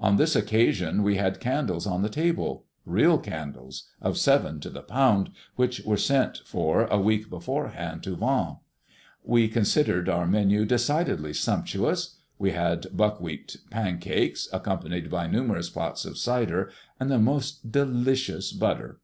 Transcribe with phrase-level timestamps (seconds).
[0.00, 4.82] On this occasion we had candles on the table, real candles, of seven to the
[4.82, 8.56] pound, which were sent for a week beforehand to Vannes.
[9.22, 12.16] We considered our menu decidedly sumptuous.
[12.36, 18.98] We had buckwheat pancakes, accompanied by numerous pots of cider and the most delicious butter.